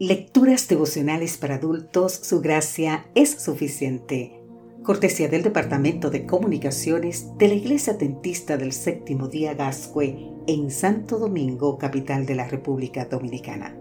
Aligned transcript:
Lecturas 0.00 0.66
devocionales 0.66 1.36
para 1.36 1.56
adultos, 1.56 2.14
su 2.14 2.40
gracia 2.40 3.04
es 3.14 3.32
suficiente. 3.32 4.40
Cortesía 4.82 5.28
del 5.28 5.42
Departamento 5.42 6.08
de 6.08 6.24
Comunicaciones 6.24 7.36
de 7.36 7.48
la 7.48 7.52
Iglesia 7.52 7.92
Dentista 7.92 8.56
del 8.56 8.72
Séptimo 8.72 9.28
Día 9.28 9.52
Gascue 9.52 10.16
en 10.46 10.70
Santo 10.70 11.18
Domingo, 11.18 11.76
capital 11.76 12.24
de 12.24 12.34
la 12.34 12.48
República 12.48 13.04
Dominicana. 13.04 13.76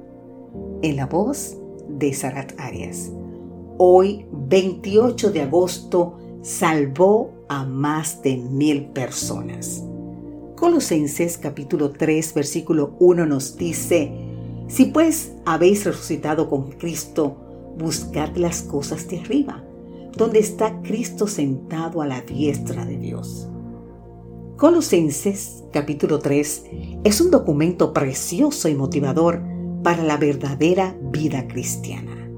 En 0.82 0.98
la 0.98 1.06
voz 1.06 1.56
de 1.88 2.14
Sarat 2.14 2.52
Arias. 2.60 3.14
Hoy, 3.78 4.26
28 4.34 5.32
de 5.32 5.44
agosto, 5.44 6.18
salvó 6.42 7.32
a 7.48 7.64
más 7.64 8.22
de 8.24 8.36
mil 8.36 8.88
personas. 8.88 9.86
Colosenses 10.58 11.38
capítulo 11.38 11.92
3 11.92 12.34
versículo 12.34 12.98
1 13.00 13.26
nos 13.26 13.56
dice, 13.56 14.29
Si 14.70 14.86
pues 14.86 15.34
habéis 15.46 15.84
resucitado 15.84 16.48
con 16.48 16.72
Cristo, 16.72 17.36
buscad 17.78 18.36
las 18.36 18.62
cosas 18.62 19.08
de 19.08 19.20
arriba, 19.20 19.64
donde 20.16 20.38
está 20.38 20.82
Cristo 20.84 21.26
sentado 21.26 22.04
a 22.04 22.08
la 22.08 22.22
diestra 22.22 22.86
de 22.86 22.98
Dios. 22.98 23.48
Colosenses 24.58 25.64
capítulo 25.74 26.20
3 26.20 26.66
es 27.04 27.20
un 27.20 27.32
documento 27.32 27.94
precioso 27.94 28.70
y 28.70 28.76
motivador 28.76 29.42
para 29.84 30.04
la 30.04 30.18
verdadera 30.18 30.96
vida 31.02 31.48
cristiana. 31.48 32.30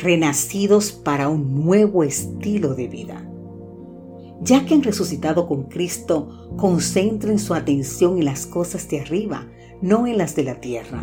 Renacidos 0.00 0.92
para 0.92 1.28
un 1.28 1.62
nuevo 1.62 2.04
estilo 2.04 2.74
de 2.74 2.88
vida 2.88 3.30
ya 4.40 4.66
que 4.66 4.74
han 4.74 4.82
resucitado 4.82 5.46
con 5.46 5.64
Cristo, 5.64 6.50
concentren 6.56 7.38
su 7.38 7.54
atención 7.54 8.18
en 8.18 8.26
las 8.26 8.46
cosas 8.46 8.88
de 8.88 9.00
arriba, 9.00 9.48
no 9.80 10.06
en 10.06 10.18
las 10.18 10.36
de 10.36 10.44
la 10.44 10.60
tierra. 10.60 11.02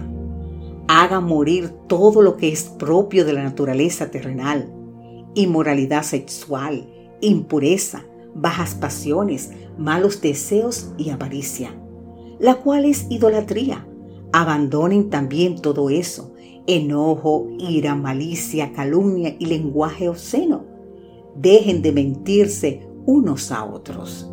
Hagan 0.94 1.23
morir 1.23 1.70
todo 1.88 2.22
lo 2.22 2.36
que 2.36 2.50
es 2.50 2.63
propio 2.63 3.23
de 3.23 3.31
la 3.31 3.44
naturaleza 3.44 4.12
terrenal, 4.12 4.70
inmoralidad 5.36 6.03
sexual, 6.03 6.86
impureza, 7.22 8.03
bajas 8.36 8.75
pasiones, 8.75 9.53
malos 9.78 10.19
deseos 10.19 10.92
y 10.97 11.12
avaricia, 11.12 11.73
la 12.39 12.56
cual 12.56 12.84
es 12.84 13.08
idolatría. 13.09 13.88
Abandonen 14.34 15.09
también 15.09 15.62
todo 15.62 15.89
eso, 15.89 16.34
enojo, 16.67 17.47
ira, 17.58 17.95
malicia, 17.95 18.73
calumnia 18.73 19.34
y 19.39 19.45
lenguaje 19.45 20.09
obsceno. 20.09 20.66
Dejen 21.38 21.81
de 21.81 21.94
mentirse 21.94 22.86
unos 23.06 23.53
a 23.53 23.64
otros. 23.64 24.30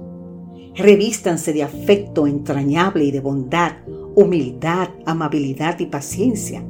Revístanse 0.75 1.53
de 1.53 1.63
afecto 1.63 2.27
entrañable 2.27 3.05
y 3.05 3.13
de 3.13 3.21
bondad, 3.21 3.77
humildad, 4.19 4.89
amabilidad 5.07 5.79
y 5.79 5.87
paciencia, 5.87 6.65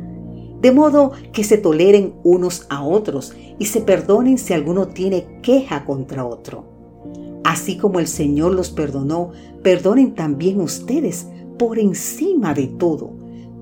de 0.61 0.71
modo 0.71 1.13
que 1.33 1.45
se 1.45 1.57
toleren 1.57 2.13
unos 2.23 2.67
a 2.69 2.83
otros 2.83 3.35
y 3.59 3.65
se 3.65 3.81
perdonen 3.81 4.37
si 4.37 4.53
alguno 4.53 4.89
tiene 4.89 5.41
queja 5.41 5.87
contra 5.87 6.27
otro. 6.27 6.65
Así 7.45 7.79
como 7.79 8.01
el 8.01 8.07
Señor 8.07 8.53
los 8.53 8.69
perdonó, 8.69 9.33
perdonen 9.63 10.15
también 10.15 10.61
ustedes 10.61 11.27
por 11.59 11.79
encima 11.79 12.53
de 12.53 12.67
todo. 12.67 13.13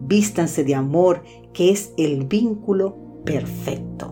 Vístanse 0.03 0.65
de 0.65 0.75
amor, 0.75 1.23
que 1.53 1.71
es 1.71 1.93
el 1.97 2.25
vínculo 2.25 2.97
perfecto. 3.25 4.11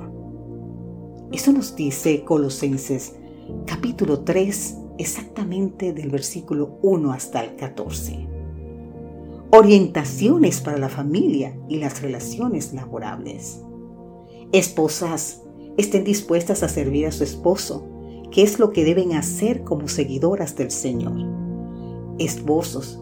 Eso 1.33 1.53
nos 1.53 1.75
dice 1.75 2.23
Colosenses 2.23 3.17
capítulo 3.67 4.21
3, 4.21 4.77
exactamente 4.99 5.93
del 5.93 6.11
versículo 6.11 6.79
1 6.83 7.13
hasta 7.13 7.43
el 7.43 7.57
14. 7.57 8.34
Orientaciones 9.57 10.61
para 10.61 10.79
la 10.79 10.89
familia 10.89 11.57
y 11.69 11.77
las 11.77 12.03
relaciones 12.03 12.75
laborables. 12.75 13.63
Esposas, 14.51 15.43
estén 15.77 16.03
dispuestas 16.03 16.65
a 16.65 16.69
servir 16.69 17.07
a 17.07 17.13
su 17.13 17.23
esposo, 17.23 17.87
que 18.33 18.43
es 18.43 18.59
lo 18.59 18.73
que 18.73 18.85
deben 18.85 19.13
hacer 19.13 19.63
como 19.63 19.87
seguidoras 19.87 20.57
del 20.57 20.73
Señor. 20.73 21.15
Esposos, 22.19 23.01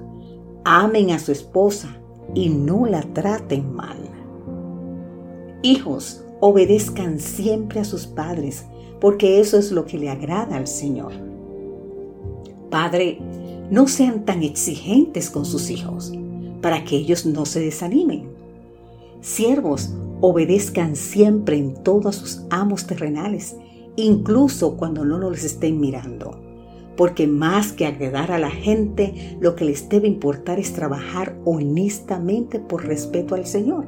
amen 0.63 1.13
a 1.13 1.19
su 1.19 1.33
esposa 1.33 1.97
y 2.35 2.51
no 2.51 2.85
la 2.85 3.01
traten 3.01 3.73
mal. 3.73 3.97
Hijos, 5.63 6.23
obedezcan 6.41 7.19
siempre 7.19 7.81
a 7.81 7.85
sus 7.85 8.07
padres 8.07 8.67
porque 9.01 9.41
eso 9.41 9.57
es 9.57 9.73
lo 9.73 9.87
que 9.87 9.97
le 9.97 10.11
agrada 10.11 10.57
al 10.57 10.67
Señor. 10.67 11.15
Padre, 12.69 13.21
no 13.71 13.89
sean 13.89 14.27
tan 14.27 14.43
exigentes 14.43 15.31
con 15.31 15.47
sus 15.47 15.71
hijos, 15.71 16.13
para 16.63 16.85
que 16.85 16.97
ellos 16.97 17.27
no 17.27 17.45
se 17.45 17.61
desanimen. 17.61 18.31
Siervos, 19.21 19.91
obedezcan 20.23 20.97
siempre 20.97 21.59
en 21.59 21.75
todos 21.83 22.17
sus 22.17 22.43
amos 22.49 22.87
terrenales, 22.87 23.57
incluso 23.97 24.77
cuando 24.77 25.05
no 25.05 25.19
los 25.19 25.43
estén 25.45 25.81
mirando, 25.81 26.41
porque 26.97 27.27
más 27.27 27.73
que 27.73 27.87
agradar 27.87 28.31
a 28.31 28.39
la 28.39 28.51
gente, 28.51 29.37
lo 29.41 29.57
que 29.57 29.65
les 29.65 29.89
debe 29.89 30.07
importar 30.07 30.59
es 30.59 30.73
trabajar 30.73 31.37
honestamente 31.45 32.61
por 32.61 32.87
respeto 32.87 33.35
al 33.35 33.47
Señor. 33.47 33.87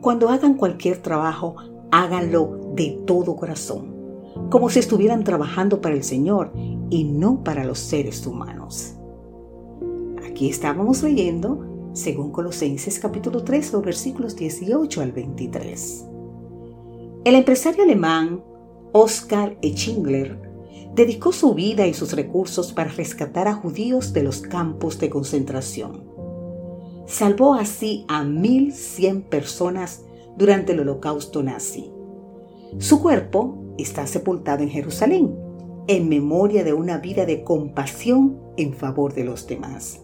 Cuando 0.00 0.30
hagan 0.30 0.54
cualquier 0.54 0.98
trabajo, 0.98 1.56
háganlo 1.90 2.72
de 2.74 2.98
todo 3.06 3.36
corazón, 3.36 3.94
como 4.48 4.70
si 4.70 4.78
estuvieran 4.78 5.24
trabajando 5.24 5.82
para 5.82 5.94
el 5.94 6.02
Señor 6.02 6.52
y 6.88 7.04
no 7.04 7.44
para 7.44 7.64
los 7.64 7.78
seres 7.78 8.26
humanos. 8.26 8.94
Estábamos 10.48 11.02
leyendo, 11.02 11.90
según 11.92 12.32
Colosenses 12.32 12.98
capítulo 12.98 13.44
3, 13.44 13.74
los 13.74 13.82
versículos 13.82 14.36
18 14.36 15.02
al 15.02 15.12
23. 15.12 16.06
El 17.24 17.34
empresario 17.34 17.82
alemán 17.82 18.42
Oskar 18.92 19.58
Eschingler 19.60 20.40
dedicó 20.94 21.32
su 21.32 21.54
vida 21.54 21.86
y 21.86 21.92
sus 21.92 22.14
recursos 22.14 22.72
para 22.72 22.90
rescatar 22.90 23.48
a 23.48 23.54
judíos 23.54 24.14
de 24.14 24.22
los 24.22 24.40
campos 24.40 24.98
de 24.98 25.10
concentración. 25.10 26.04
Salvó 27.06 27.54
así 27.54 28.06
a 28.08 28.24
1.100 28.24 29.24
personas 29.24 30.04
durante 30.38 30.72
el 30.72 30.80
holocausto 30.80 31.42
nazi. 31.42 31.92
Su 32.78 33.02
cuerpo 33.02 33.74
está 33.76 34.06
sepultado 34.06 34.62
en 34.62 34.70
Jerusalén, 34.70 35.36
en 35.86 36.08
memoria 36.08 36.64
de 36.64 36.72
una 36.72 36.96
vida 36.96 37.26
de 37.26 37.44
compasión 37.44 38.38
en 38.56 38.72
favor 38.72 39.12
de 39.12 39.24
los 39.24 39.46
demás. 39.46 40.00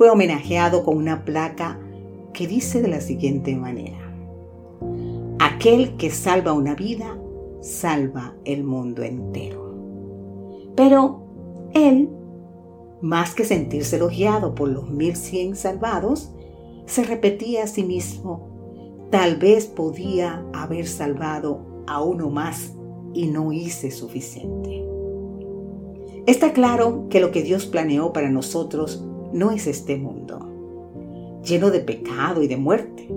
Fue 0.00 0.08
homenajeado 0.08 0.82
con 0.82 0.96
una 0.96 1.26
placa 1.26 1.78
que 2.32 2.46
dice 2.46 2.80
de 2.80 2.88
la 2.88 3.02
siguiente 3.02 3.54
manera, 3.54 3.98
Aquel 5.38 5.98
que 5.98 6.08
salva 6.08 6.54
una 6.54 6.74
vida, 6.74 7.18
salva 7.60 8.34
el 8.46 8.64
mundo 8.64 9.02
entero. 9.02 9.74
Pero 10.74 11.68
él, 11.74 12.08
más 13.02 13.34
que 13.34 13.44
sentirse 13.44 13.96
elogiado 13.96 14.54
por 14.54 14.70
los 14.70 14.88
1100 14.88 15.54
salvados, 15.54 16.32
se 16.86 17.04
repetía 17.04 17.64
a 17.64 17.66
sí 17.66 17.84
mismo, 17.84 19.04
Tal 19.10 19.36
vez 19.36 19.66
podía 19.66 20.46
haber 20.54 20.86
salvado 20.86 21.84
a 21.86 22.02
uno 22.02 22.30
más 22.30 22.72
y 23.12 23.26
no 23.26 23.52
hice 23.52 23.90
suficiente. 23.90 24.82
Está 26.26 26.54
claro 26.54 27.08
que 27.10 27.20
lo 27.20 27.32
que 27.32 27.42
Dios 27.42 27.66
planeó 27.66 28.14
para 28.14 28.30
nosotros 28.30 29.04
no 29.32 29.50
es 29.50 29.66
este 29.66 29.96
mundo, 29.96 31.40
lleno 31.44 31.70
de 31.70 31.80
pecado 31.80 32.42
y 32.42 32.48
de 32.48 32.56
muerte, 32.56 33.08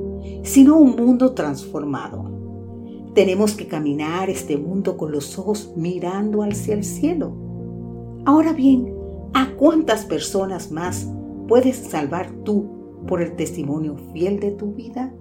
sino 0.43 0.77
un 0.77 0.95
mundo 0.95 1.33
transformado. 1.33 2.31
Tenemos 3.13 3.53
que 3.53 3.67
caminar 3.67 4.29
este 4.29 4.57
mundo 4.57 4.97
con 4.97 5.11
los 5.11 5.37
ojos 5.37 5.73
mirando 5.75 6.41
hacia 6.43 6.73
el 6.73 6.83
cielo. 6.83 7.33
Ahora 8.25 8.53
bien, 8.53 8.93
¿a 9.33 9.51
cuántas 9.55 10.05
personas 10.05 10.71
más 10.71 11.07
puedes 11.47 11.77
salvar 11.77 12.31
tú 12.43 13.03
por 13.07 13.21
el 13.21 13.35
testimonio 13.35 13.97
fiel 14.13 14.39
de 14.39 14.51
tu 14.51 14.73
vida? 14.73 15.13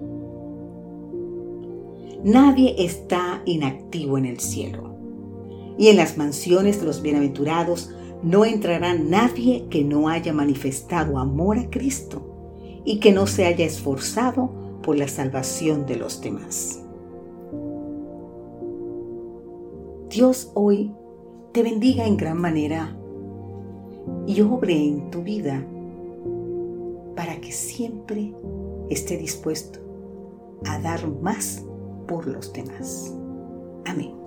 Nadie 2.25 2.77
está 2.79 3.43
inactivo 3.45 4.17
en 4.17 4.27
el 4.27 4.39
cielo. 4.39 4.95
Y 5.77 5.89
en 5.89 5.97
las 5.97 6.17
mansiones 6.17 6.79
de 6.81 6.87
los 6.87 7.03
bienaventurados 7.03 7.91
no 8.23 8.45
entrará 8.45 8.95
nadie 8.95 9.67
que 9.69 9.85
no 9.85 10.09
haya 10.09 10.33
manifestado 10.33 11.19
amor 11.19 11.59
a 11.59 11.69
Cristo 11.71 12.23
y 12.85 13.01
que 13.01 13.13
no 13.13 13.27
se 13.27 13.47
haya 13.47 13.65
esforzado 13.65 14.51
por 14.83 14.97
la 14.97 15.09
salvación 15.09 15.87
de 15.87 15.97
los 15.97 16.21
demás. 16.21 16.83
Dios 20.09 20.51
hoy 20.55 20.93
te 21.53 21.63
bendiga 21.63 22.07
en 22.07 22.17
gran 22.17 22.39
manera 22.39 22.97
y 24.27 24.41
obre 24.43 24.75
en 24.75 25.11
tu 25.11 25.23
vida 25.23 25.65
para 27.17 27.41
que 27.41 27.53
siempre 27.53 28.35
esté 28.91 29.17
dispuesto 29.17 29.81
a 30.65 30.79
dar 30.81 31.09
más 31.09 31.65
por 32.07 32.27
los 32.27 32.53
demás. 32.53 33.15
Amén. 33.85 34.22